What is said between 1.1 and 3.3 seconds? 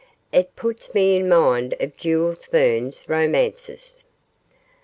in mind of Jules Verne's